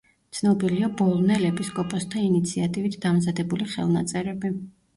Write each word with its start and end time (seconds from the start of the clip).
ცნობილია 0.35 0.87
ბოლნელ 1.01 1.45
ეპისკოპოსთა 1.51 2.21
ინიციატივით 2.29 2.99
დამზადებული 3.07 3.71
ხელნაწერები. 3.77 4.55